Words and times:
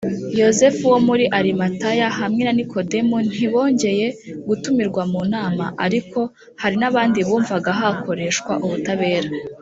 yosefu 0.39 0.83
wo 0.91 0.99
muri 1.07 1.25
arimataya 1.39 2.07
hamwe 2.19 2.41
na 2.45 2.53
nikodemu 2.57 3.15
ntibongeye 3.27 4.07
gutumirwa 4.47 5.03
mu 5.11 5.21
nama, 5.33 5.65
ariko 5.85 6.19
hari 6.61 6.75
n’abandi 6.81 7.19
bumvaga 7.27 7.71
hakoreshwa 7.79 8.53
ubutabera 8.65 9.29